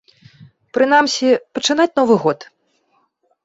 [0.77, 1.29] Прынамсі,
[1.59, 2.39] пачынаць новы год.